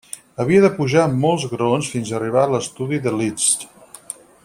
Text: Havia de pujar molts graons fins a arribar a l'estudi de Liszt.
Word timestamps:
Havia 0.43 0.61
de 0.63 0.71
pujar 0.77 1.03
molts 1.25 1.45
graons 1.53 1.91
fins 1.97 2.09
a 2.09 2.17
arribar 2.21 2.41
a 2.47 2.51
l'estudi 2.55 3.01
de 3.05 3.15
Liszt. 3.21 3.67